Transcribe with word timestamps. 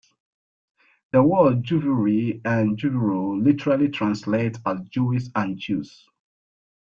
The 1.11 1.21
words 1.21 1.61
"Juvuri" 1.61 2.41
and 2.43 2.75
"Juvuro" 2.75 3.39
literally 3.39 3.89
translate 3.89 4.57
as 4.65 4.79
"Jewish" 4.89 5.25
and 5.35 5.59
"Jews". 5.59 6.07